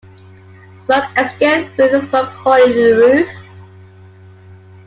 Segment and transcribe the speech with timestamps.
[0.77, 3.29] Smoke escaped through a smoke hole in the roof.